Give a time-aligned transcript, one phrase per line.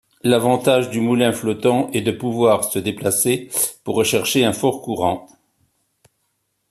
[0.23, 3.49] L'avantage du moulin flottant est de pouvoir se déplacer
[3.83, 5.27] pour rechercher un fort courant.